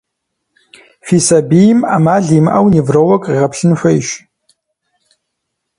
[1.05, 4.07] Фи сабийм Ӏэмал имыӀэу невролог къегъэплъын хуейщ.